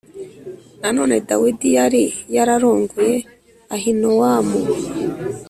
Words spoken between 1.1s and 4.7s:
Dawidi yari yararongoye Ahinowamu